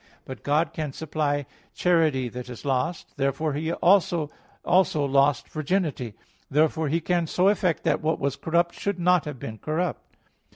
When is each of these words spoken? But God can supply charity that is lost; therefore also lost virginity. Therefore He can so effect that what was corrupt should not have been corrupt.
But 0.25 0.41
God 0.41 0.73
can 0.73 0.93
supply 0.93 1.45
charity 1.75 2.27
that 2.29 2.49
is 2.49 2.65
lost; 2.65 3.15
therefore 3.17 3.55
also 3.83 4.31
lost 5.05 5.47
virginity. 5.49 6.15
Therefore 6.49 6.87
He 6.87 6.99
can 6.99 7.27
so 7.27 7.49
effect 7.49 7.83
that 7.83 8.01
what 8.01 8.17
was 8.19 8.35
corrupt 8.35 8.73
should 8.73 8.97
not 8.99 9.25
have 9.25 9.37
been 9.37 9.59
corrupt. 9.59 10.17